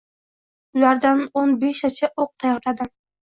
Ulardan 0.77 1.21
o‘n 1.41 1.53
beshtacha 1.65 2.09
o‘q 2.25 2.31
tayyorladim 2.45 2.93